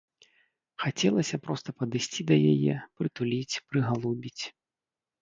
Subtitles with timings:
[0.83, 4.43] Хацелася проста падысці да яе, прытуліць, прыгалубіць.